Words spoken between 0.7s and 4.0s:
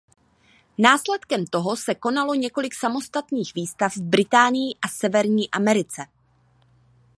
Následkem toho se konalo několik samostatných výstav